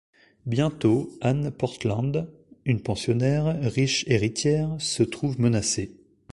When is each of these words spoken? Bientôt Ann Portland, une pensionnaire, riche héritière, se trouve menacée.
Bientôt 0.47 1.11
Ann 1.21 1.51
Portland, 1.51 2.27
une 2.65 2.81
pensionnaire, 2.81 3.61
riche 3.71 4.03
héritière, 4.07 4.75
se 4.79 5.03
trouve 5.03 5.39
menacée. 5.39 5.95